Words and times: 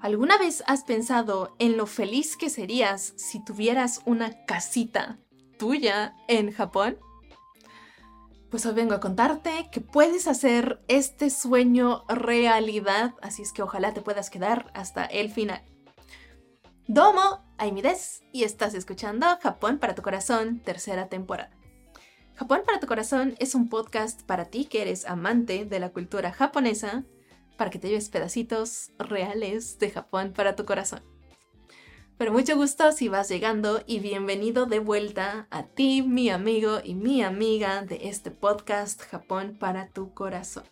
¿Alguna 0.00 0.38
vez 0.38 0.62
has 0.66 0.84
pensado 0.84 1.54
en 1.58 1.76
lo 1.76 1.86
feliz 1.86 2.36
que 2.36 2.50
serías 2.50 3.14
si 3.16 3.44
tuvieras 3.44 4.00
una 4.06 4.44
casita 4.46 5.18
tuya 5.58 6.16
en 6.28 6.52
Japón? 6.52 6.98
Pues 8.50 8.64
hoy 8.64 8.74
vengo 8.74 8.94
a 8.94 9.00
contarte 9.00 9.68
que 9.70 9.82
puedes 9.82 10.26
hacer 10.26 10.82
este 10.88 11.28
sueño 11.28 12.04
realidad, 12.08 13.14
así 13.20 13.42
es 13.42 13.52
que 13.52 13.62
ojalá 13.62 13.92
te 13.92 14.00
puedas 14.00 14.30
quedar 14.30 14.70
hasta 14.72 15.04
el 15.04 15.30
final. 15.30 15.62
Domo, 16.86 17.44
Aimides, 17.58 18.22
y 18.32 18.44
estás 18.44 18.72
escuchando 18.72 19.26
Japón 19.42 19.78
para 19.78 19.94
tu 19.94 20.00
corazón, 20.00 20.60
tercera 20.60 21.08
temporada. 21.08 21.57
Japón 22.38 22.62
para 22.64 22.78
tu 22.78 22.86
corazón 22.86 23.34
es 23.40 23.56
un 23.56 23.68
podcast 23.68 24.22
para 24.22 24.44
ti 24.44 24.66
que 24.66 24.80
eres 24.80 25.06
amante 25.06 25.64
de 25.64 25.80
la 25.80 25.90
cultura 25.90 26.30
japonesa, 26.30 27.02
para 27.56 27.68
que 27.68 27.80
te 27.80 27.88
lleves 27.88 28.10
pedacitos 28.10 28.92
reales 28.96 29.80
de 29.80 29.90
Japón 29.90 30.32
para 30.36 30.54
tu 30.54 30.64
corazón. 30.64 31.02
Pero 32.16 32.30
mucho 32.30 32.54
gusto 32.54 32.92
si 32.92 33.08
vas 33.08 33.28
llegando 33.28 33.82
y 33.88 33.98
bienvenido 33.98 34.66
de 34.66 34.78
vuelta 34.78 35.48
a 35.50 35.64
ti, 35.64 36.02
mi 36.02 36.30
amigo 36.30 36.78
y 36.84 36.94
mi 36.94 37.24
amiga 37.24 37.82
de 37.82 38.08
este 38.08 38.30
podcast 38.30 39.02
Japón 39.02 39.56
para 39.58 39.88
tu 39.88 40.14
corazón. 40.14 40.62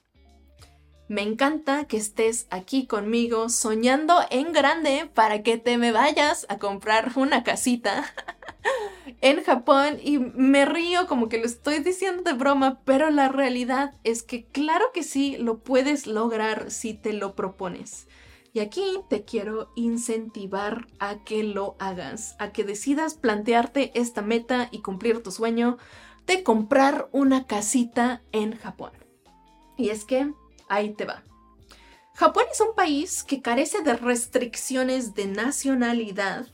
Me 1.09 1.23
encanta 1.23 1.87
que 1.87 1.97
estés 1.97 2.47
aquí 2.51 2.87
conmigo 2.87 3.49
soñando 3.49 4.21
en 4.31 4.53
grande 4.53 5.11
para 5.13 5.43
que 5.43 5.59
te 5.59 5.79
me 5.79 5.91
vayas 5.91 6.47
a 6.49 6.59
comprar 6.59 7.11
una 7.17 7.43
casita 7.43 8.05
en 9.27 9.43
Japón 9.43 9.99
y 10.01 10.19
me 10.19 10.65
río 10.65 11.09
como 11.09 11.29
que 11.29 11.39
lo 11.39 11.47
estoy 11.47 11.81
diciendo 11.81 12.23
de 12.23 12.33
broma, 12.33 12.81
pero 12.85 13.11
la 13.11 13.29
realidad 13.29 13.93
es 14.05 14.23
que 14.23 14.47
claro 14.47 14.85
que 14.95 15.03
sí 15.03 15.37
lo 15.37 15.65
puedes 15.65 16.07
lograr 16.07 16.71
si 16.71 16.95
te 16.95 17.13
lo 17.13 17.35
propones. 17.35 18.07
Y 18.53 18.61
aquí 18.61 18.85
te 19.11 19.25
quiero 19.25 19.73
incentivar 19.75 20.87
a 21.01 21.25
que 21.25 21.43
lo 21.43 21.75
hagas, 21.81 22.37
a 22.39 22.53
que 22.53 22.63
decidas 22.63 23.15
plantearte 23.15 23.91
esta 23.99 24.23
meta 24.23 24.69
y 24.71 24.81
cumplir 24.81 25.25
tu 25.25 25.33
sueño 25.33 25.77
de 26.27 26.45
comprar 26.45 27.09
una 27.11 27.49
casita 27.49 28.23
en 28.31 28.57
Japón. 28.57 28.93
Y 29.77 29.89
es 29.89 30.05
que 30.05 30.33
ahí 30.69 30.95
te 30.95 31.05
va. 31.05 31.25
Japón 32.15 32.45
es 32.53 32.61
un 32.61 32.77
país 32.77 33.25
que 33.25 33.43
carece 33.43 33.83
de 33.83 33.95
restricciones 33.97 35.15
de 35.15 35.27
nacionalidad 35.27 36.47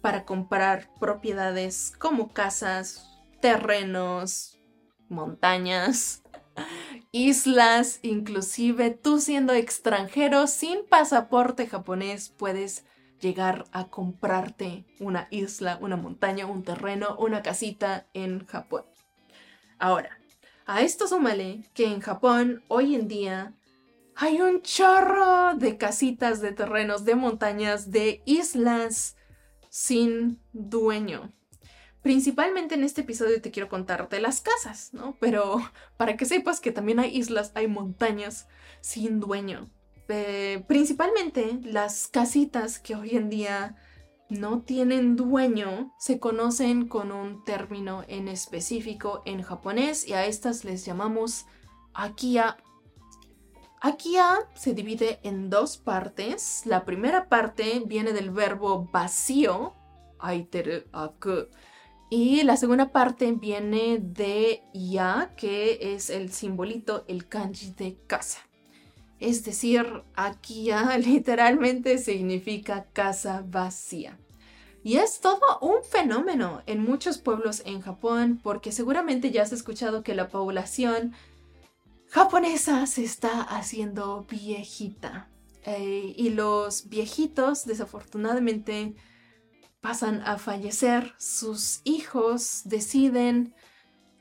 para 0.00 0.24
comprar 0.24 0.88
propiedades 0.98 1.92
como 1.98 2.32
casas, 2.32 3.08
terrenos, 3.40 4.58
montañas, 5.08 6.22
islas, 7.12 8.00
inclusive 8.02 8.90
tú 8.90 9.20
siendo 9.20 9.52
extranjero 9.52 10.46
sin 10.46 10.86
pasaporte 10.86 11.66
japonés 11.66 12.30
puedes 12.30 12.84
llegar 13.20 13.64
a 13.72 13.88
comprarte 13.88 14.86
una 14.98 15.28
isla, 15.30 15.78
una 15.80 15.96
montaña, 15.96 16.46
un 16.46 16.64
terreno, 16.64 17.16
una 17.18 17.42
casita 17.42 18.06
en 18.14 18.46
Japón. 18.46 18.84
Ahora, 19.78 20.18
a 20.66 20.82
esto 20.82 21.06
súmale 21.06 21.64
que 21.74 21.86
en 21.86 22.00
Japón 22.00 22.62
hoy 22.68 22.94
en 22.94 23.08
día 23.08 23.54
hay 24.16 24.40
un 24.40 24.62
chorro 24.62 25.54
de 25.54 25.76
casitas, 25.76 26.40
de 26.40 26.52
terrenos, 26.52 27.04
de 27.04 27.14
montañas, 27.14 27.90
de 27.90 28.22
islas 28.26 29.16
sin 29.70 30.38
dueño. 30.52 31.32
Principalmente 32.02 32.74
en 32.74 32.84
este 32.84 33.02
episodio 33.02 33.40
te 33.40 33.50
quiero 33.50 33.68
contarte 33.68 34.20
las 34.20 34.40
casas, 34.40 34.92
¿no? 34.92 35.16
Pero 35.20 35.56
para 35.96 36.16
que 36.18 36.26
sepas 36.26 36.60
que 36.60 36.72
también 36.72 36.98
hay 36.98 37.16
islas, 37.16 37.52
hay 37.54 37.68
montañas 37.68 38.48
sin 38.82 39.20
dueño. 39.20 39.70
Eh, 40.08 40.64
principalmente 40.66 41.60
las 41.62 42.08
casitas 42.08 42.80
que 42.80 42.96
hoy 42.96 43.16
en 43.16 43.30
día 43.30 43.76
no 44.28 44.62
tienen 44.62 45.14
dueño 45.14 45.94
se 45.98 46.18
conocen 46.18 46.88
con 46.88 47.12
un 47.12 47.44
término 47.44 48.04
en 48.08 48.26
específico 48.26 49.22
en 49.24 49.42
japonés 49.42 50.06
y 50.06 50.14
a 50.14 50.26
estas 50.26 50.64
les 50.64 50.84
llamamos 50.84 51.46
akia. 51.94 52.56
Akia 53.80 54.38
se 54.54 54.74
divide 54.74 55.20
en 55.22 55.48
dos 55.48 55.78
partes. 55.78 56.62
La 56.66 56.84
primera 56.84 57.28
parte 57.28 57.82
viene 57.86 58.12
del 58.12 58.30
verbo 58.30 58.88
vacío, 58.92 59.74
y 62.10 62.42
la 62.42 62.56
segunda 62.56 62.92
parte 62.92 63.32
viene 63.32 63.98
de 63.98 64.62
ya, 64.74 65.32
que 65.36 65.94
es 65.94 66.10
el 66.10 66.30
simbolito, 66.30 67.04
el 67.08 67.26
kanji 67.26 67.70
de 67.70 67.96
casa. 68.06 68.40
Es 69.18 69.44
decir, 69.44 70.02
ya 70.48 70.98
literalmente 70.98 71.98
significa 71.98 72.86
casa 72.92 73.44
vacía. 73.46 74.18
Y 74.82 74.96
es 74.96 75.20
todo 75.20 75.58
un 75.60 75.84
fenómeno 75.84 76.62
en 76.66 76.82
muchos 76.82 77.18
pueblos 77.18 77.62
en 77.66 77.82
Japón 77.82 78.40
porque 78.42 78.72
seguramente 78.72 79.30
ya 79.30 79.42
has 79.42 79.52
escuchado 79.52 80.02
que 80.02 80.14
la 80.14 80.28
población 80.28 81.12
japonesa 82.10 82.86
se 82.86 83.04
está 83.04 83.42
haciendo 83.42 84.26
viejita. 84.28 85.28
Eh, 85.64 86.14
y 86.16 86.30
los 86.30 86.88
viejitos 86.88 87.66
desafortunadamente 87.66 88.94
pasan 89.80 90.22
a 90.22 90.38
fallecer, 90.38 91.14
sus 91.18 91.80
hijos 91.84 92.62
deciden 92.64 93.54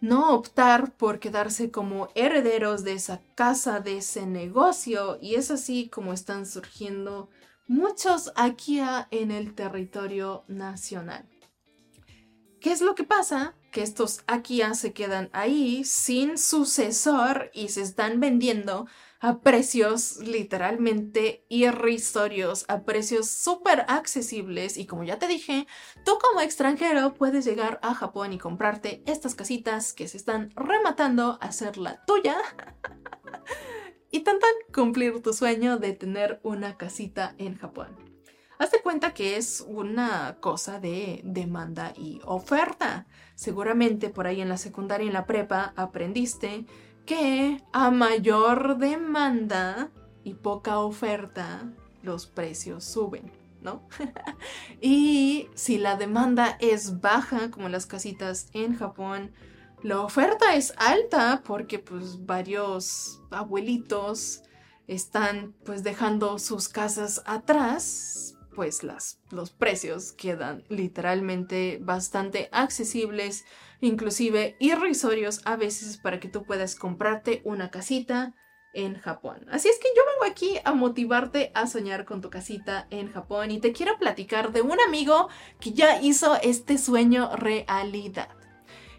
no 0.01 0.33
optar 0.33 0.95
por 0.95 1.19
quedarse 1.19 1.71
como 1.71 2.09
herederos 2.15 2.83
de 2.83 2.93
esa 2.93 3.21
casa, 3.35 3.81
de 3.81 3.97
ese 3.97 4.25
negocio, 4.25 5.17
y 5.21 5.35
es 5.35 5.51
así 5.51 5.89
como 5.89 6.13
están 6.13 6.45
surgiendo 6.45 7.29
muchos 7.67 8.31
aquí 8.35 8.81
en 9.11 9.31
el 9.31 9.53
territorio 9.53 10.43
nacional. 10.47 11.27
¿Qué 12.61 12.71
es 12.71 12.81
lo 12.81 12.95
que 12.95 13.03
pasa? 13.03 13.55
Que 13.71 13.83
estos 13.83 14.21
Akia 14.27 14.73
se 14.73 14.93
quedan 14.93 15.29
ahí 15.33 15.83
sin 15.83 16.37
sucesor 16.37 17.51
y 17.53 17.69
se 17.69 17.81
están 17.81 18.19
vendiendo 18.19 18.87
a 19.19 19.41
precios 19.41 20.17
literalmente 20.17 21.45
irrisorios, 21.49 22.65
a 22.67 22.83
precios 22.83 23.29
súper 23.29 23.85
accesibles 23.87 24.77
y 24.77 24.85
como 24.85 25.03
ya 25.03 25.19
te 25.19 25.27
dije, 25.27 25.67
tú 26.05 26.17
como 26.19 26.41
extranjero 26.41 27.13
puedes 27.13 27.45
llegar 27.45 27.79
a 27.83 27.93
Japón 27.93 28.33
y 28.33 28.37
comprarte 28.37 29.03
estas 29.05 29.35
casitas 29.35 29.93
que 29.93 30.07
se 30.07 30.17
están 30.17 30.51
rematando 30.55 31.37
a 31.41 31.51
ser 31.51 31.77
la 31.77 32.03
tuya 32.05 32.37
y 34.11 34.21
tantan 34.21 34.53
cumplir 34.73 35.21
tu 35.21 35.33
sueño 35.33 35.77
de 35.77 35.93
tener 35.93 36.39
una 36.43 36.77
casita 36.77 37.35
en 37.37 37.57
Japón. 37.57 38.08
Hazte 38.59 38.81
cuenta 38.81 39.13
que 39.13 39.37
es 39.37 39.63
una 39.65 40.35
cosa 40.41 40.81
de 40.81 41.21
demanda 41.23 41.93
y 41.95 42.19
oferta. 42.25 43.07
Seguramente 43.33 44.09
por 44.09 44.27
ahí 44.27 44.41
en 44.41 44.49
la 44.49 44.57
secundaria 44.57 45.05
y 45.05 45.07
en 45.07 45.13
la 45.13 45.25
prepa 45.25 45.71
aprendiste 45.77 46.65
que 47.05 47.63
a 47.71 47.89
mayor 47.89 48.77
demanda 48.77 49.91
y 50.25 50.33
poca 50.33 50.79
oferta, 50.79 51.71
los 52.03 52.27
precios 52.27 52.83
suben, 52.83 53.31
¿no? 53.61 53.87
y 54.81 55.47
si 55.55 55.77
la 55.77 55.95
demanda 55.95 56.57
es 56.59 56.99
baja, 56.99 57.51
como 57.51 57.69
las 57.69 57.85
casitas 57.85 58.49
en 58.51 58.75
Japón, 58.75 59.31
la 59.83 60.01
oferta 60.01 60.55
es 60.55 60.73
alta 60.75 61.43
porque 61.45 61.79
pues 61.79 62.25
varios 62.25 63.21
abuelitos 63.31 64.43
están 64.87 65.53
pues 65.63 65.81
dejando 65.81 66.39
sus 66.39 66.67
casas 66.67 67.21
atrás, 67.25 68.35
pues 68.59 68.83
las, 68.83 69.21
los 69.31 69.51
precios 69.51 70.11
quedan 70.11 70.65
literalmente 70.67 71.79
bastante 71.81 72.49
accesibles 72.51 73.45
inclusive 73.79 74.57
irrisorios 74.59 75.39
a 75.45 75.55
veces 75.55 75.95
para 75.97 76.19
que 76.19 76.27
tú 76.27 76.43
puedas 76.43 76.75
comprarte 76.75 77.41
una 77.45 77.71
casita 77.71 78.35
en 78.73 78.99
Japón. 78.99 79.47
Así 79.49 79.69
es 79.69 79.79
que 79.79 79.87
yo 79.95 80.01
vengo 80.11 80.29
aquí 80.29 80.59
a 80.65 80.73
motivarte 80.73 81.53
a 81.55 81.67
soñar 81.67 82.03
con 82.03 82.19
tu 82.19 82.29
casita 82.29 82.85
en 82.89 83.09
Japón 83.09 83.49
y 83.51 83.61
te 83.61 83.71
quiero 83.71 83.97
platicar 83.97 84.51
de 84.51 84.61
un 84.61 84.81
amigo 84.81 85.29
que 85.61 85.71
ya 85.71 86.01
hizo 86.01 86.35
este 86.41 86.77
sueño 86.77 87.33
realidad. 87.37 88.27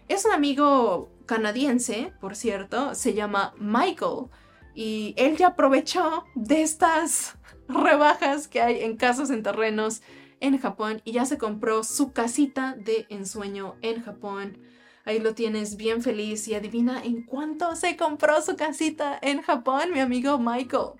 Es 0.07 0.25
un 0.25 0.31
amigo 0.31 1.11
canadiense, 1.27 2.13
por 2.19 2.35
cierto, 2.35 2.95
se 2.95 3.13
llama 3.13 3.53
Michael 3.59 4.25
y 4.73 5.13
él 5.17 5.37
ya 5.37 5.49
aprovechó 5.49 6.23
de 6.33 6.63
estas 6.63 7.37
rebajas 7.67 8.47
que 8.47 8.61
hay 8.61 8.83
en 8.83 8.97
casas 8.97 9.29
en 9.29 9.43
terrenos 9.43 10.01
en 10.39 10.57
Japón 10.57 11.01
y 11.05 11.13
ya 11.13 11.25
se 11.25 11.37
compró 11.37 11.83
su 11.83 12.11
casita 12.11 12.75
de 12.77 13.05
ensueño 13.09 13.75
en 13.81 14.01
Japón. 14.01 14.57
Ahí 15.05 15.19
lo 15.19 15.33
tienes 15.33 15.77
bien 15.77 16.01
feliz 16.01 16.47
y 16.47 16.53
adivina 16.53 17.03
en 17.03 17.23
cuánto 17.23 17.75
se 17.75 17.95
compró 17.95 18.41
su 18.41 18.55
casita 18.55 19.17
en 19.21 19.41
Japón, 19.41 19.91
mi 19.93 19.99
amigo 19.99 20.37
Michael. 20.37 20.93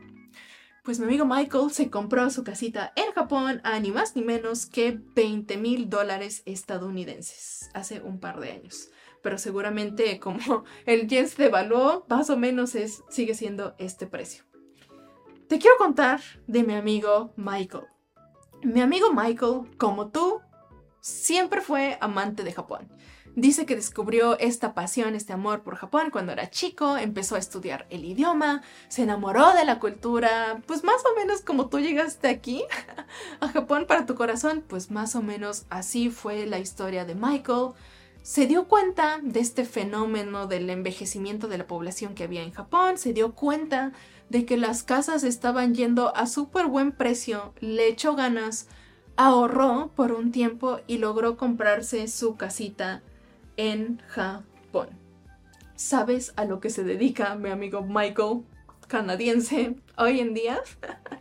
Pues 0.84 1.00
mi 1.00 1.06
amigo 1.06 1.26
Michael 1.26 1.70
se 1.72 1.92
compró 1.92 2.30
su 2.32 2.44
casita 2.44 2.92
en 2.96 3.12
Japón 3.12 3.62
a 3.64 3.80
ni 3.80 3.92
más 3.92 4.16
ni 4.16 4.24
menos 4.24 4.66
que 4.66 5.00
20 5.16 5.58
mil 5.58 5.90
dólares 5.90 6.42
estadounidenses 6.46 7.70
hace 7.74 8.02
un 8.02 8.20
par 8.20 8.40
de 8.40 8.52
años. 8.52 8.90
pero 9.22 9.38
seguramente 9.38 10.20
como 10.20 10.64
el 10.88 11.08
yen 11.08 11.28
se 11.28 11.44
devaluó, 11.44 12.06
más 12.10 12.32
o 12.32 12.38
menos 12.38 12.74
es, 12.74 13.04
sigue 13.10 13.36
siendo 13.36 13.76
este 13.78 14.08
precio. 14.08 14.51
Te 15.52 15.60
quiero 15.60 15.76
contar 15.76 16.22
de 16.48 16.64
mi 16.64 16.76
amigo 16.76 17.34
Michael. 17.36 17.84
Mi 18.64 18.80
amigo 18.80 19.12
Michael, 19.12 19.76
como 19.78 20.08
tú, 20.08 20.40
siempre 21.02 21.60
fue 21.60 21.98
amante 22.00 22.46
de 22.46 22.54
Japón. 22.54 22.90
Dice 23.36 23.66
que 23.66 23.76
descubrió 23.76 24.40
esta 24.40 24.74
pasión, 24.74 25.14
este 25.14 25.34
amor 25.34 25.62
por 25.62 25.76
Japón 25.76 26.10
cuando 26.10 26.32
era 26.32 26.50
chico, 26.50 26.96
empezó 26.96 27.36
a 27.36 27.40
estudiar 27.40 27.86
el 27.90 28.06
idioma, 28.06 28.62
se 28.88 29.04
enamoró 29.04 29.54
de 29.54 29.66
la 29.66 29.80
cultura, 29.80 30.62
pues 30.68 30.86
más 30.86 31.02
o 31.06 31.20
menos 31.20 31.42
como 31.42 31.68
tú 31.68 31.82
llegaste 31.82 32.30
aquí 32.30 32.64
a 33.42 33.50
Japón 33.50 33.88
para 33.90 34.06
tu 34.06 34.16
corazón, 34.16 34.64
pues 34.66 34.90
más 34.90 35.18
o 35.18 35.22
menos 35.22 35.66
así 35.70 36.10
fue 36.10 36.46
la 36.46 36.60
historia 36.60 37.04
de 37.04 37.16
Michael. 37.16 37.72
Se 38.24 38.46
dio 38.46 38.68
cuenta 38.68 39.20
de 39.24 39.40
este 39.40 39.66
fenómeno 39.66 40.46
del 40.46 40.70
envejecimiento 40.70 41.48
de 41.48 41.58
la 41.58 41.66
población 41.66 42.14
que 42.14 42.24
había 42.24 42.44
en 42.44 42.52
Japón, 42.52 43.00
se 43.00 43.14
dio 43.14 43.34
cuenta 43.34 43.94
de 44.30 44.46
que 44.46 44.58
las 44.58 44.84
casas 44.84 45.24
estaban 45.24 45.74
yendo 45.74 46.16
a 46.16 46.28
súper 46.28 46.68
buen 46.68 46.92
precio, 46.92 47.54
le 47.60 47.88
echó 47.88 48.16
ganas, 48.16 48.68
ahorró 49.18 49.92
por 49.96 50.12
un 50.12 50.32
tiempo 50.32 50.80
y 50.86 51.00
logró 51.00 51.36
comprarse 51.36 52.08
su 52.08 52.36
casita 52.36 53.02
en 53.58 54.00
Japón. 54.08 54.90
¿Sabes 55.76 56.34
a 56.36 56.46
lo 56.46 56.60
que 56.60 56.70
se 56.70 56.84
dedica 56.84 57.34
mi 57.36 57.50
amigo 57.50 57.82
Michael, 57.82 58.44
canadiense, 58.88 59.76
hoy 59.98 60.20
en 60.20 60.36
día? 60.36 60.62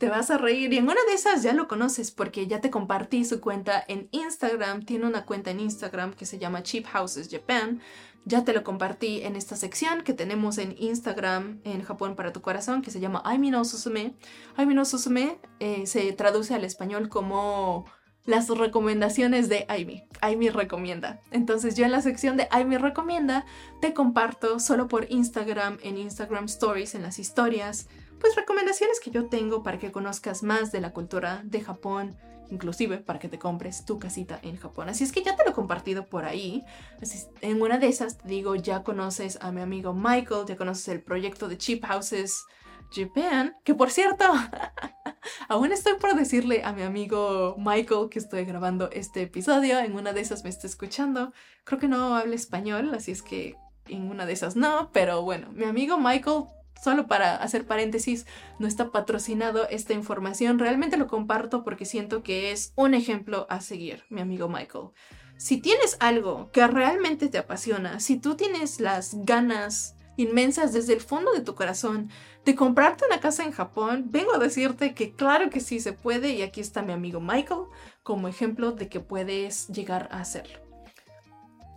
te 0.00 0.08
vas 0.08 0.30
a 0.30 0.38
reír 0.38 0.72
y 0.72 0.78
en 0.78 0.84
una 0.84 1.04
de 1.06 1.12
esas 1.12 1.42
ya 1.42 1.52
lo 1.52 1.68
conoces 1.68 2.10
porque 2.10 2.46
ya 2.46 2.62
te 2.62 2.70
compartí 2.70 3.26
su 3.26 3.38
cuenta 3.38 3.84
en 3.86 4.08
Instagram. 4.12 4.82
Tiene 4.86 5.06
una 5.06 5.26
cuenta 5.26 5.50
en 5.50 5.60
Instagram 5.60 6.14
que 6.14 6.24
se 6.24 6.38
llama 6.38 6.62
Cheap 6.62 6.86
Houses 6.86 7.28
Japan. 7.30 7.82
Ya 8.24 8.42
te 8.42 8.54
lo 8.54 8.64
compartí 8.64 9.20
en 9.20 9.36
esta 9.36 9.56
sección 9.56 10.00
que 10.00 10.14
tenemos 10.14 10.56
en 10.56 10.74
Instagram 10.78 11.60
en 11.64 11.82
Japón 11.82 12.16
para 12.16 12.32
tu 12.32 12.40
corazón 12.40 12.80
que 12.80 12.90
se 12.90 12.98
llama 12.98 13.20
Aimi 13.26 13.50
no 13.50 13.62
Susume. 13.66 14.14
Aimi 14.56 14.72
no 14.72 14.86
Susume 14.86 15.38
eh, 15.58 15.86
se 15.86 16.10
traduce 16.12 16.54
al 16.54 16.64
español 16.64 17.10
como 17.10 17.84
las 18.24 18.48
recomendaciones 18.48 19.50
de 19.50 19.66
Aimi. 19.68 20.04
Aimi 20.22 20.48
recomienda. 20.48 21.20
Entonces 21.30 21.74
yo 21.74 21.84
en 21.84 21.92
la 21.92 22.00
sección 22.00 22.38
de 22.38 22.48
Aimi 22.50 22.78
recomienda 22.78 23.44
te 23.82 23.92
comparto 23.92 24.60
solo 24.60 24.88
por 24.88 25.10
Instagram, 25.10 25.76
en 25.82 25.98
Instagram 25.98 26.46
Stories, 26.46 26.94
en 26.94 27.02
las 27.02 27.18
historias, 27.18 27.86
pues 28.20 28.36
recomendaciones 28.36 29.00
que 29.00 29.10
yo 29.10 29.26
tengo 29.28 29.62
para 29.62 29.78
que 29.78 29.90
conozcas 29.90 30.42
más 30.42 30.70
de 30.70 30.80
la 30.80 30.92
cultura 30.92 31.42
de 31.44 31.60
Japón, 31.60 32.16
inclusive 32.50 32.98
para 32.98 33.18
que 33.18 33.28
te 33.28 33.38
compres 33.38 33.84
tu 33.84 33.98
casita 33.98 34.38
en 34.42 34.56
Japón. 34.56 34.88
Así 34.88 35.04
es 35.04 35.12
que 35.12 35.22
ya 35.22 35.36
te 35.36 35.44
lo 35.44 35.50
he 35.50 35.54
compartido 35.54 36.06
por 36.06 36.24
ahí. 36.24 36.64
Así, 37.00 37.26
en 37.40 37.60
una 37.62 37.78
de 37.78 37.88
esas 37.88 38.22
digo, 38.24 38.54
ya 38.54 38.82
conoces 38.82 39.38
a 39.40 39.50
mi 39.52 39.60
amigo 39.60 39.94
Michael, 39.94 40.46
ya 40.46 40.56
conoces 40.56 40.88
el 40.88 41.02
proyecto 41.02 41.48
de 41.48 41.58
Cheap 41.58 41.84
Houses 41.84 42.44
Japan, 42.92 43.56
que 43.64 43.74
por 43.74 43.90
cierto, 43.90 44.24
aún 45.48 45.72
estoy 45.72 45.94
por 45.94 46.14
decirle 46.14 46.62
a 46.64 46.72
mi 46.72 46.82
amigo 46.82 47.54
Michael 47.58 48.08
que 48.10 48.18
estoy 48.18 48.44
grabando 48.44 48.90
este 48.90 49.22
episodio, 49.22 49.78
en 49.78 49.94
una 49.94 50.12
de 50.12 50.20
esas 50.20 50.42
me 50.42 50.50
está 50.50 50.66
escuchando, 50.66 51.32
creo 51.64 51.78
que 51.78 51.88
no 51.88 52.16
habla 52.16 52.34
español, 52.34 52.92
así 52.94 53.12
es 53.12 53.22
que 53.22 53.56
en 53.86 54.10
una 54.10 54.26
de 54.26 54.32
esas 54.32 54.56
no, 54.56 54.90
pero 54.92 55.22
bueno, 55.22 55.50
mi 55.52 55.64
amigo 55.64 55.98
Michael 55.98 56.44
solo 56.82 57.06
para 57.06 57.36
hacer 57.36 57.66
paréntesis, 57.66 58.26
no 58.58 58.66
está 58.66 58.90
patrocinado 58.90 59.68
esta 59.68 59.92
información. 59.92 60.58
Realmente 60.58 60.96
lo 60.96 61.06
comparto 61.06 61.62
porque 61.62 61.84
siento 61.84 62.22
que 62.22 62.52
es 62.52 62.72
un 62.76 62.94
ejemplo 62.94 63.46
a 63.50 63.60
seguir, 63.60 64.04
mi 64.08 64.20
amigo 64.20 64.48
Michael. 64.48 64.88
Si 65.36 65.58
tienes 65.58 65.96
algo 66.00 66.50
que 66.52 66.66
realmente 66.66 67.28
te 67.28 67.38
apasiona, 67.38 68.00
si 68.00 68.18
tú 68.18 68.34
tienes 68.34 68.80
las 68.80 69.14
ganas 69.24 69.96
inmensas 70.16 70.72
desde 70.72 70.92
el 70.92 71.00
fondo 71.00 71.32
de 71.32 71.40
tu 71.40 71.54
corazón 71.54 72.10
de 72.44 72.54
comprarte 72.54 73.04
una 73.06 73.20
casa 73.20 73.44
en 73.44 73.52
Japón, 73.52 74.06
vengo 74.08 74.34
a 74.34 74.38
decirte 74.38 74.94
que 74.94 75.12
claro 75.12 75.50
que 75.50 75.60
sí 75.60 75.80
se 75.80 75.92
puede 75.92 76.34
y 76.34 76.42
aquí 76.42 76.60
está 76.60 76.82
mi 76.82 76.92
amigo 76.92 77.20
Michael 77.20 77.64
como 78.02 78.28
ejemplo 78.28 78.72
de 78.72 78.88
que 78.88 79.00
puedes 79.00 79.68
llegar 79.68 80.08
a 80.10 80.20
hacerlo. 80.20 80.69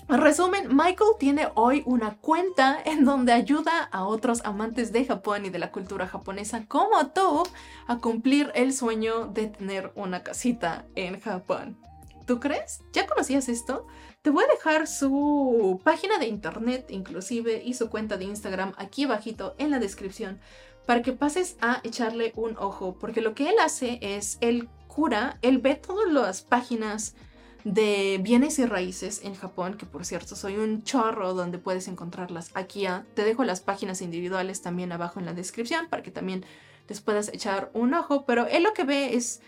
En 0.09 0.19
resumen, 0.19 0.75
Michael 0.75 1.11
tiene 1.17 1.47
hoy 1.55 1.81
una 1.85 2.17
cuenta 2.17 2.77
en 2.83 3.05
donde 3.05 3.31
ayuda 3.31 3.83
a 3.83 4.05
otros 4.05 4.41
amantes 4.43 4.91
de 4.91 5.05
Japón 5.05 5.45
y 5.45 5.49
de 5.49 5.59
la 5.59 5.71
cultura 5.71 6.07
japonesa 6.07 6.65
como 6.67 7.07
tú 7.07 7.43
a 7.87 7.97
cumplir 7.99 8.51
el 8.53 8.73
sueño 8.73 9.27
de 9.27 9.47
tener 9.47 9.93
una 9.95 10.21
casita 10.21 10.85
en 10.95 11.21
Japón. 11.21 11.77
¿Tú 12.25 12.39
crees? 12.39 12.81
¿Ya 12.91 13.07
conocías 13.07 13.47
esto? 13.47 13.87
Te 14.21 14.29
voy 14.29 14.43
a 14.43 14.53
dejar 14.53 14.87
su 14.87 15.79
página 15.83 16.17
de 16.17 16.27
internet 16.27 16.87
inclusive 16.89 17.61
y 17.63 17.73
su 17.73 17.89
cuenta 17.89 18.17
de 18.17 18.25
Instagram 18.25 18.73
aquí 18.77 19.05
abajito 19.05 19.55
en 19.57 19.71
la 19.71 19.79
descripción 19.79 20.39
para 20.85 21.01
que 21.01 21.13
pases 21.13 21.55
a 21.61 21.79
echarle 21.83 22.33
un 22.35 22.57
ojo 22.57 22.97
porque 22.99 23.21
lo 23.21 23.35
que 23.35 23.49
él 23.49 23.55
hace 23.61 23.99
es, 24.01 24.37
él 24.41 24.67
cura, 24.87 25.37
él 25.41 25.59
ve 25.59 25.75
todas 25.75 26.11
las 26.11 26.41
páginas 26.41 27.15
de 27.63 28.19
bienes 28.21 28.59
y 28.59 28.65
raíces 28.65 29.21
en 29.23 29.35
Japón, 29.35 29.75
que 29.75 29.85
por 29.85 30.05
cierto 30.05 30.35
soy 30.35 30.57
un 30.57 30.83
chorro 30.83 31.33
donde 31.33 31.57
puedes 31.57 31.87
encontrarlas 31.87 32.51
aquí. 32.55 32.85
Te 33.13 33.23
dejo 33.23 33.43
las 33.43 33.61
páginas 33.61 34.01
individuales 34.01 34.61
también 34.61 34.91
abajo 34.91 35.19
en 35.19 35.25
la 35.25 35.33
descripción 35.33 35.87
para 35.89 36.03
que 36.03 36.11
también 36.11 36.45
les 36.87 37.01
puedas 37.01 37.29
echar 37.29 37.71
un 37.73 37.93
ojo, 37.93 38.25
pero 38.25 38.47
él 38.47 38.63
lo 38.63 38.73
que 38.73 38.83
ve 38.83 39.15
es 39.15 39.41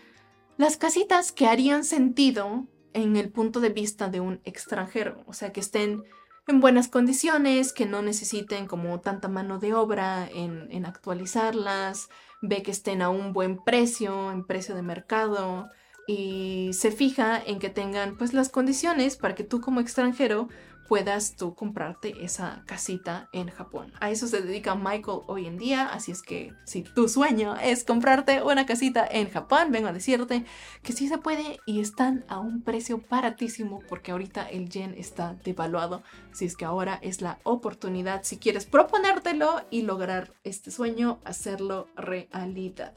las 0.56 0.76
casitas 0.76 1.32
que 1.32 1.46
harían 1.46 1.84
sentido 1.84 2.66
en 2.94 3.16
el 3.16 3.30
punto 3.30 3.60
de 3.60 3.68
vista 3.68 4.08
de 4.08 4.20
un 4.20 4.40
extranjero, 4.44 5.22
o 5.26 5.34
sea, 5.34 5.52
que 5.52 5.60
estén 5.60 6.02
en 6.46 6.60
buenas 6.60 6.88
condiciones, 6.88 7.74
que 7.74 7.84
no 7.84 8.00
necesiten 8.00 8.66
como 8.66 9.00
tanta 9.00 9.28
mano 9.28 9.58
de 9.58 9.74
obra 9.74 10.26
en, 10.32 10.68
en 10.70 10.86
actualizarlas, 10.86 12.08
ve 12.40 12.62
que 12.62 12.70
estén 12.70 13.02
a 13.02 13.10
un 13.10 13.34
buen 13.34 13.62
precio, 13.62 14.32
en 14.32 14.46
precio 14.46 14.74
de 14.74 14.82
mercado, 14.82 15.68
y 16.06 16.70
se 16.72 16.90
fija 16.90 17.42
en 17.44 17.58
que 17.58 17.70
tengan 17.70 18.16
pues 18.16 18.32
las 18.32 18.48
condiciones 18.48 19.16
para 19.16 19.34
que 19.34 19.44
tú 19.44 19.60
como 19.60 19.80
extranjero 19.80 20.48
puedas 20.86 21.36
tú 21.36 21.54
comprarte 21.54 22.24
esa 22.24 22.62
casita 22.66 23.28
en 23.32 23.48
Japón. 23.48 23.92
A 24.00 24.10
eso 24.10 24.26
se 24.26 24.40
dedica 24.40 24.74
Michael 24.74 25.20
hoy 25.26 25.46
en 25.46 25.58
día, 25.58 25.86
así 25.86 26.12
es 26.12 26.22
que 26.22 26.52
si 26.64 26.82
tu 26.82 27.08
sueño 27.08 27.56
es 27.56 27.84
comprarte 27.84 28.42
una 28.42 28.66
casita 28.66 29.06
en 29.10 29.28
Japón, 29.30 29.72
vengo 29.72 29.88
a 29.88 29.92
decirte 29.92 30.44
que 30.82 30.92
sí 30.92 31.08
se 31.08 31.18
puede 31.18 31.58
y 31.66 31.80
están 31.80 32.24
a 32.28 32.38
un 32.38 32.62
precio 32.62 33.02
baratísimo 33.10 33.82
porque 33.88 34.12
ahorita 34.12 34.48
el 34.48 34.68
yen 34.68 34.94
está 34.96 35.36
devaluado, 35.44 36.02
así 36.32 36.44
es 36.44 36.56
que 36.56 36.64
ahora 36.64 36.98
es 37.02 37.20
la 37.20 37.38
oportunidad 37.42 38.22
si 38.22 38.38
quieres 38.38 38.66
proponértelo 38.66 39.62
y 39.70 39.82
lograr 39.82 40.34
este 40.44 40.70
sueño, 40.70 41.18
hacerlo 41.24 41.88
realidad. 41.96 42.94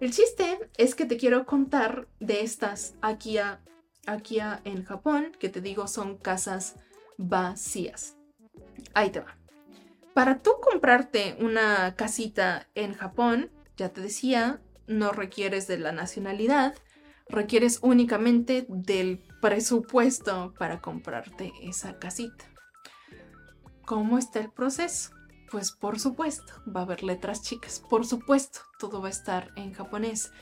El 0.00 0.12
chiste 0.12 0.58
es 0.76 0.94
que 0.94 1.06
te 1.06 1.16
quiero 1.16 1.46
contar 1.46 2.08
de 2.20 2.42
estas 2.42 2.94
Akia, 3.00 3.60
Akia 4.06 4.60
en 4.64 4.84
Japón, 4.84 5.32
que 5.38 5.48
te 5.48 5.60
digo 5.60 5.86
son 5.86 6.18
casas 6.18 6.76
vacías. 7.16 8.16
Ahí 8.92 9.10
te 9.10 9.20
va. 9.20 9.36
Para 10.14 10.38
tú 10.38 10.52
comprarte 10.60 11.36
una 11.40 11.96
casita 11.96 12.68
en 12.74 12.94
Japón, 12.94 13.50
ya 13.76 13.88
te 13.88 14.00
decía, 14.00 14.60
no 14.86 15.12
requieres 15.12 15.66
de 15.66 15.78
la 15.78 15.92
nacionalidad, 15.92 16.74
requieres 17.28 17.80
únicamente 17.82 18.66
del 18.68 19.24
presupuesto 19.40 20.54
para 20.58 20.80
comprarte 20.80 21.52
esa 21.62 21.98
casita. 21.98 22.44
¿Cómo 23.84 24.18
está 24.18 24.40
el 24.40 24.50
proceso? 24.50 25.10
Pues 25.54 25.70
por 25.70 26.00
supuesto, 26.00 26.52
va 26.66 26.80
a 26.80 26.82
haber 26.82 27.04
letras 27.04 27.40
chicas, 27.40 27.80
por 27.88 28.04
supuesto, 28.04 28.58
todo 28.76 29.00
va 29.00 29.06
a 29.06 29.12
estar 29.12 29.52
en 29.54 29.72
japonés. 29.72 30.32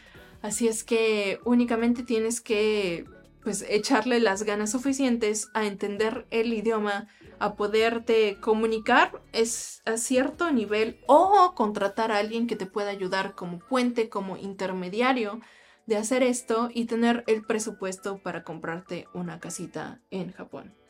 Así 0.40 0.68
es 0.68 0.84
que 0.84 1.38
únicamente 1.44 2.02
tienes 2.02 2.40
que 2.40 3.04
pues 3.42 3.62
echarle 3.68 4.20
las 4.20 4.44
ganas 4.44 4.70
suficientes 4.70 5.50
a 5.52 5.66
entender 5.66 6.26
el 6.30 6.54
idioma, 6.54 7.08
a 7.40 7.56
poderte 7.56 8.38
comunicar 8.40 9.20
es 9.34 9.82
a 9.84 9.98
cierto 9.98 10.50
nivel 10.50 10.98
o 11.06 11.52
contratar 11.54 12.10
a 12.10 12.16
alguien 12.16 12.46
que 12.46 12.56
te 12.56 12.64
pueda 12.64 12.88
ayudar 12.88 13.34
como 13.34 13.58
puente, 13.58 14.08
como 14.08 14.38
intermediario 14.38 15.42
de 15.84 15.98
hacer 15.98 16.22
esto 16.22 16.70
y 16.72 16.86
tener 16.86 17.22
el 17.26 17.42
presupuesto 17.42 18.22
para 18.22 18.44
comprarte 18.44 19.08
una 19.12 19.40
casita 19.40 20.00
en 20.10 20.32
Japón 20.32 20.81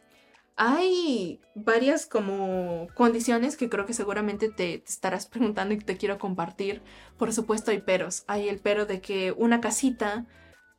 hay 0.56 1.40
varias 1.54 2.06
como 2.06 2.88
condiciones 2.94 3.56
que 3.56 3.68
creo 3.68 3.86
que 3.86 3.94
seguramente 3.94 4.50
te, 4.50 4.82
estarás 4.86 5.26
preguntando 5.30 5.74
y 5.74 5.78
te 5.78 5.96
quiero 5.96 6.18
compartir. 6.18 6.82
Por 7.18 7.32
supuesto 7.32 7.70
hay 7.70 7.80
peros. 7.80 8.24
Hay 8.26 8.48
el 8.48 8.58
pero 8.60 8.86
de 8.86 9.00
que 9.00 9.32
una 9.32 9.60
casita 9.60 10.26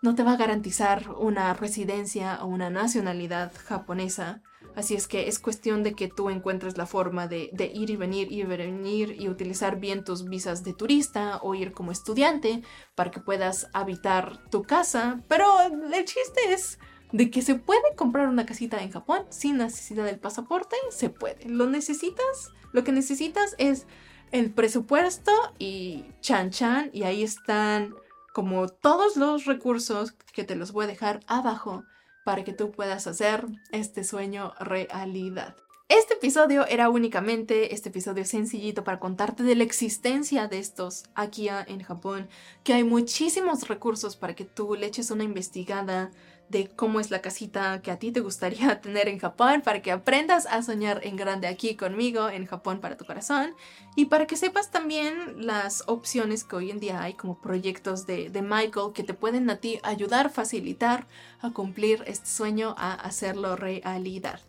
no 0.01 0.15
te 0.15 0.24
va 0.24 0.34
a 0.34 0.38
garantizar 0.38 1.12
una 1.12 1.53
residencia 1.53 2.44
o 2.44 2.48
una 2.48 2.70
nacionalidad 2.70 3.53
japonesa. 3.65 4.42
Así 4.75 4.96
es 4.96 5.08
que 5.08 5.27
es 5.27 5.39
cuestión 5.39 5.84
de 5.84 5.94
que 5.94 6.08
tú 6.08 6.30
encuentres 6.30 6.77
la 6.77 6.86
forma 6.86 7.27
de, 7.27 7.50
ir 7.74 7.89
y 7.89 7.96
venir 7.96 8.32
y 8.32 8.44
venir 8.44 9.15
y 9.20 9.30
utilizar 9.30 9.80
bien 9.80 10.03
tus 10.03 10.25
visas 10.25 10.63
de 10.63 10.74
turista 10.74 11.38
o 11.42 11.56
ir 11.56 11.74
como 11.74 11.92
estudiante 11.92 12.63
para 12.96 13.12
que 13.12 13.22
puedas 13.22 13.70
habitar 13.72 14.50
tu 14.50 14.63
casa. 14.63 15.22
Pero 15.27 15.46
el 15.62 16.06
chiste 16.06 16.53
es 16.53 16.80
de 17.13 17.29
que 17.29 17.43
se 17.43 17.55
puede 17.55 17.96
comprar 17.96 18.27
una 18.27 18.46
casita 18.46 18.82
en 18.82 18.91
Japón 18.91 19.24
sin 19.29 19.58
necesidad 19.58 20.03
del 20.03 20.20
pasaporte, 20.20 20.75
se 20.89 21.10
puede. 21.10 21.48
Lo 21.48 21.67
necesitas, 21.67 22.51
lo 22.74 22.84
que 22.84 22.91
necesitas 22.91 23.55
es 23.60 23.86
el 24.32 24.51
presupuesto 24.51 25.32
y 25.60 26.05
chan 26.22 26.50
chan 26.50 26.89
y 26.91 27.03
ahí 27.03 27.24
están 27.24 27.93
como 28.34 28.67
todos 28.67 29.15
los 29.15 29.46
recursos 29.46 30.13
que 30.34 30.43
te 30.43 30.55
los 30.55 30.72
voy 30.72 30.86
a 30.86 30.88
dejar 30.88 31.20
abajo 31.27 31.84
para 32.25 32.43
que 32.43 32.51
tú 32.51 32.72
puedas 32.72 33.05
hacer 33.05 33.46
este 33.72 34.03
sueño 34.03 34.53
realidad. 34.60 35.55
Este 35.89 36.15
episodio 36.15 36.65
era 36.65 36.89
únicamente 36.89 37.75
este 37.75 37.89
episodio 37.89 38.25
sencillito 38.25 38.83
para 38.83 38.99
contarte 38.99 39.43
de 39.43 39.55
la 39.55 39.63
existencia 39.63 40.47
de 40.47 40.59
estos 40.59 41.03
aquí 41.13 41.49
en 41.49 41.83
Japón, 41.83 42.29
que 42.63 42.73
hay 42.73 42.83
muchísimos 42.83 43.67
recursos 43.67 44.15
para 44.15 44.33
que 44.33 44.45
tú 44.45 44.75
le 44.75 44.87
eches 44.87 45.11
una 45.11 45.23
investigada 45.23 46.09
de 46.49 46.69
cómo 46.69 46.99
es 46.99 47.11
la 47.11 47.21
casita 47.21 47.81
que 47.81 47.91
a 47.91 47.99
ti 47.99 48.11
te 48.11 48.21
gustaría 48.21 48.79
tener 48.81 49.07
en 49.07 49.19
Japón, 49.19 49.61
para 49.61 49.81
que 49.81 49.91
aprendas 49.91 50.45
a 50.45 50.63
soñar 50.63 51.01
en 51.03 51.15
grande 51.15 51.47
aquí 51.47 51.75
conmigo, 51.75 52.29
en 52.29 52.45
Japón 52.45 52.79
para 52.79 52.97
tu 52.97 53.05
corazón, 53.05 53.53
y 53.95 54.05
para 54.05 54.25
que 54.25 54.37
sepas 54.37 54.71
también 54.71 55.45
las 55.45 55.83
opciones 55.87 56.43
que 56.43 56.55
hoy 56.55 56.71
en 56.71 56.79
día 56.79 57.01
hay 57.01 57.13
como 57.13 57.41
proyectos 57.41 58.07
de, 58.07 58.29
de 58.29 58.41
Michael 58.41 58.93
que 58.93 59.03
te 59.03 59.13
pueden 59.13 59.49
a 59.49 59.57
ti 59.57 59.79
ayudar, 59.83 60.31
facilitar 60.31 61.07
a 61.41 61.51
cumplir 61.51 62.03
este 62.07 62.27
sueño, 62.27 62.73
a 62.77 62.93
hacerlo 62.93 63.55
realidad. 63.55 64.39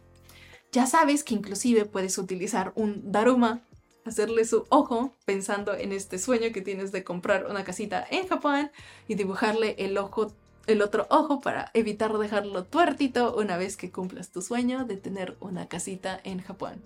Ya 0.74 0.88
sabes 0.88 1.22
que 1.22 1.34
inclusive 1.34 1.84
puedes 1.84 2.18
utilizar 2.18 2.72
un 2.74 3.12
Daruma, 3.12 3.60
hacerle 4.04 4.44
su 4.44 4.66
ojo 4.70 5.14
pensando 5.24 5.72
en 5.72 5.92
este 5.92 6.18
sueño 6.18 6.52
que 6.52 6.62
tienes 6.62 6.90
de 6.90 7.04
comprar 7.04 7.46
una 7.48 7.62
casita 7.62 8.04
en 8.10 8.26
Japón 8.26 8.72
y 9.06 9.14
dibujarle 9.14 9.76
el 9.78 9.96
ojo 9.96 10.32
el 10.66 10.82
otro 10.82 11.06
ojo 11.10 11.40
para 11.40 11.70
evitar 11.74 12.16
dejarlo 12.18 12.64
tuertito 12.64 13.34
una 13.36 13.56
vez 13.56 13.76
que 13.76 13.90
cumplas 13.90 14.30
tu 14.30 14.42
sueño 14.42 14.84
de 14.84 14.96
tener 14.96 15.36
una 15.40 15.68
casita 15.68 16.20
en 16.24 16.40
Japón. 16.40 16.82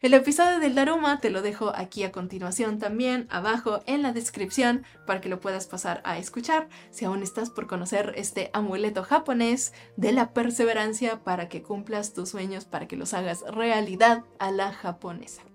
El 0.00 0.14
episodio 0.14 0.58
del 0.58 0.74
Daruma 0.74 1.20
te 1.20 1.30
lo 1.30 1.42
dejo 1.42 1.72
aquí 1.74 2.04
a 2.04 2.12
continuación 2.12 2.78
también 2.78 3.26
abajo 3.30 3.80
en 3.86 4.02
la 4.02 4.12
descripción 4.12 4.84
para 5.06 5.20
que 5.20 5.28
lo 5.28 5.40
puedas 5.40 5.66
pasar 5.66 6.00
a 6.04 6.18
escuchar 6.18 6.68
si 6.90 7.04
aún 7.04 7.22
estás 7.22 7.50
por 7.50 7.66
conocer 7.66 8.14
este 8.16 8.50
amuleto 8.52 9.02
japonés 9.02 9.72
de 9.96 10.12
la 10.12 10.32
perseverancia 10.32 11.22
para 11.22 11.48
que 11.48 11.62
cumplas 11.62 12.14
tus 12.14 12.30
sueños, 12.30 12.64
para 12.64 12.88
que 12.88 12.96
los 12.96 13.14
hagas 13.14 13.42
realidad 13.42 14.24
a 14.38 14.50
la 14.50 14.72
japonesa. 14.72 15.49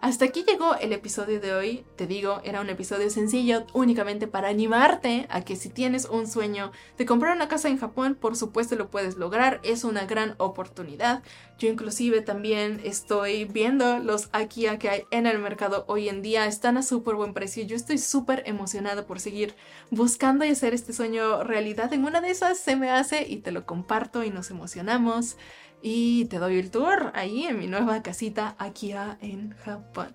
Hasta 0.00 0.24
aquí 0.24 0.46
llegó 0.48 0.76
el 0.76 0.94
episodio 0.94 1.40
de 1.40 1.52
hoy. 1.52 1.84
Te 1.96 2.06
digo, 2.06 2.40
era 2.42 2.62
un 2.62 2.70
episodio 2.70 3.10
sencillo 3.10 3.66
únicamente 3.74 4.26
para 4.26 4.48
animarte 4.48 5.26
a 5.28 5.42
que 5.42 5.56
si 5.56 5.68
tienes 5.68 6.06
un 6.06 6.26
sueño 6.26 6.72
de 6.96 7.04
comprar 7.04 7.36
una 7.36 7.48
casa 7.48 7.68
en 7.68 7.76
Japón, 7.76 8.16
por 8.18 8.34
supuesto 8.34 8.76
lo 8.76 8.88
puedes 8.88 9.18
lograr. 9.18 9.60
Es 9.62 9.84
una 9.84 10.06
gran 10.06 10.36
oportunidad. 10.38 11.22
Yo 11.58 11.68
inclusive 11.68 12.22
también 12.22 12.80
estoy 12.82 13.44
viendo 13.44 13.98
los 13.98 14.30
Akia 14.32 14.78
que 14.78 14.88
hay 14.88 15.02
en 15.10 15.26
el 15.26 15.38
mercado 15.38 15.84
hoy 15.86 16.08
en 16.08 16.22
día. 16.22 16.46
Están 16.46 16.78
a 16.78 16.82
súper 16.82 17.16
buen 17.16 17.34
precio. 17.34 17.62
Yo 17.64 17.76
estoy 17.76 17.98
súper 17.98 18.42
emocionada 18.46 19.06
por 19.06 19.20
seguir 19.20 19.54
buscando 19.90 20.46
y 20.46 20.48
hacer 20.48 20.72
este 20.72 20.94
sueño 20.94 21.44
realidad. 21.44 21.92
En 21.92 22.06
una 22.06 22.22
de 22.22 22.30
esas 22.30 22.58
se 22.58 22.74
me 22.74 22.90
hace 22.90 23.28
y 23.28 23.36
te 23.36 23.52
lo 23.52 23.66
comparto 23.66 24.24
y 24.24 24.30
nos 24.30 24.50
emocionamos 24.50 25.36
y 25.82 26.26
te 26.26 26.38
doy 26.38 26.58
el 26.58 26.70
tour 26.70 27.12
ahí 27.14 27.44
en 27.44 27.58
mi 27.58 27.66
nueva 27.66 28.02
casita 28.02 28.54
aquí 28.58 28.92
en 29.20 29.54
Japón. 29.64 30.14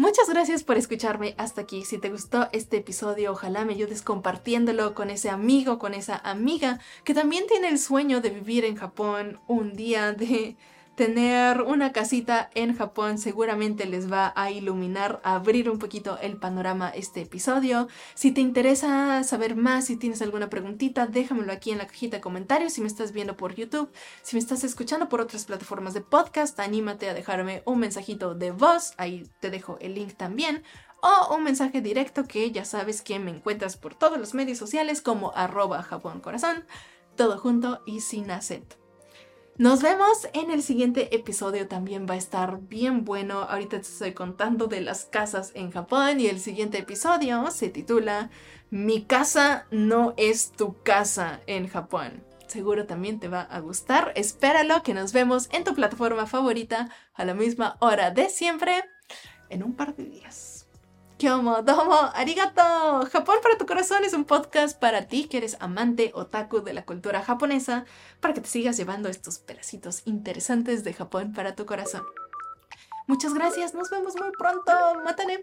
Muchas 0.00 0.30
gracias 0.30 0.64
por 0.64 0.78
escucharme 0.78 1.34
hasta 1.36 1.60
aquí. 1.60 1.84
Si 1.84 1.98
te 1.98 2.08
gustó 2.08 2.48
este 2.52 2.78
episodio, 2.78 3.32
ojalá 3.32 3.66
me 3.66 3.74
ayudes 3.74 4.00
compartiéndolo 4.00 4.94
con 4.94 5.10
ese 5.10 5.28
amigo, 5.28 5.78
con 5.78 5.92
esa 5.92 6.16
amiga 6.16 6.80
que 7.04 7.12
también 7.12 7.44
tiene 7.46 7.68
el 7.68 7.78
sueño 7.78 8.22
de 8.22 8.30
vivir 8.30 8.64
en 8.64 8.76
Japón 8.76 9.40
un 9.46 9.74
día, 9.76 10.12
de 10.12 10.56
tener 11.00 11.62
una 11.62 11.92
casita 11.92 12.50
en 12.54 12.76
Japón 12.76 13.16
seguramente 13.16 13.86
les 13.86 14.12
va 14.12 14.34
a 14.36 14.50
iluminar, 14.50 15.18
a 15.24 15.36
abrir 15.36 15.70
un 15.70 15.78
poquito 15.78 16.18
el 16.18 16.36
panorama 16.36 16.90
este 16.90 17.22
episodio. 17.22 17.88
Si 18.12 18.32
te 18.32 18.42
interesa 18.42 19.24
saber 19.24 19.56
más, 19.56 19.86
si 19.86 19.96
tienes 19.96 20.20
alguna 20.20 20.50
preguntita, 20.50 21.06
déjamelo 21.06 21.54
aquí 21.54 21.70
en 21.70 21.78
la 21.78 21.86
cajita 21.86 22.18
de 22.18 22.20
comentarios 22.20 22.74
si 22.74 22.82
me 22.82 22.86
estás 22.86 23.12
viendo 23.12 23.34
por 23.34 23.54
YouTube, 23.54 23.90
si 24.20 24.36
me 24.36 24.40
estás 24.40 24.62
escuchando 24.62 25.08
por 25.08 25.22
otras 25.22 25.46
plataformas 25.46 25.94
de 25.94 26.02
podcast, 26.02 26.60
anímate 26.60 27.08
a 27.08 27.14
dejarme 27.14 27.62
un 27.64 27.78
mensajito 27.78 28.34
de 28.34 28.50
voz, 28.50 28.92
ahí 28.98 29.26
te 29.40 29.48
dejo 29.48 29.78
el 29.80 29.94
link 29.94 30.18
también 30.18 30.62
o 31.00 31.34
un 31.34 31.44
mensaje 31.44 31.80
directo 31.80 32.26
que 32.26 32.50
ya 32.50 32.66
sabes 32.66 33.00
que 33.00 33.18
me 33.18 33.30
encuentras 33.30 33.78
por 33.78 33.94
todos 33.94 34.18
los 34.18 34.34
medios 34.34 34.58
sociales 34.58 35.00
como 35.00 35.32
arroba 35.34 35.82
Japón 35.82 36.20
Corazón, 36.20 36.66
todo 37.16 37.38
junto 37.38 37.80
y 37.86 38.00
sin 38.00 38.30
acento. 38.30 38.89
Nos 39.60 39.82
vemos 39.82 40.26
en 40.32 40.50
el 40.50 40.62
siguiente 40.62 41.14
episodio, 41.14 41.68
también 41.68 42.06
va 42.08 42.14
a 42.14 42.16
estar 42.16 42.60
bien 42.62 43.04
bueno. 43.04 43.40
Ahorita 43.40 43.76
te 43.76 43.82
estoy 43.82 44.14
contando 44.14 44.68
de 44.68 44.80
las 44.80 45.04
casas 45.04 45.52
en 45.54 45.70
Japón 45.70 46.18
y 46.18 46.28
el 46.28 46.40
siguiente 46.40 46.78
episodio 46.78 47.50
se 47.50 47.68
titula 47.68 48.30
Mi 48.70 49.04
casa 49.04 49.66
no 49.70 50.14
es 50.16 50.52
tu 50.52 50.82
casa 50.82 51.42
en 51.46 51.68
Japón. 51.68 52.24
Seguro 52.46 52.86
también 52.86 53.20
te 53.20 53.28
va 53.28 53.42
a 53.42 53.60
gustar. 53.60 54.14
Espéralo, 54.16 54.82
que 54.82 54.94
nos 54.94 55.12
vemos 55.12 55.50
en 55.52 55.64
tu 55.64 55.74
plataforma 55.74 56.24
favorita 56.24 56.88
a 57.12 57.26
la 57.26 57.34
misma 57.34 57.76
hora 57.80 58.10
de 58.12 58.30
siempre 58.30 58.82
en 59.50 59.62
un 59.62 59.74
par 59.74 59.94
de 59.94 60.04
días. 60.04 60.49
Kyomo, 61.20 61.60
domo, 61.60 62.10
arigato. 62.14 63.04
Japón 63.12 63.36
para 63.42 63.58
tu 63.58 63.66
corazón 63.66 64.04
es 64.04 64.14
un 64.14 64.24
podcast 64.24 64.80
para 64.80 65.06
ti 65.06 65.28
que 65.28 65.36
eres 65.36 65.58
amante 65.60 66.12
otaku 66.14 66.62
de 66.62 66.72
la 66.72 66.86
cultura 66.86 67.20
japonesa, 67.20 67.84
para 68.20 68.32
que 68.32 68.40
te 68.40 68.48
sigas 68.48 68.78
llevando 68.78 69.10
estos 69.10 69.38
pedacitos 69.38 70.00
interesantes 70.06 70.82
de 70.82 70.94
Japón 70.94 71.34
para 71.34 71.54
tu 71.54 71.66
corazón. 71.66 72.04
Muchas 73.06 73.34
gracias, 73.34 73.74
nos 73.74 73.90
vemos 73.90 74.16
muy 74.16 74.30
pronto. 74.32 74.72
Matane. 75.04 75.42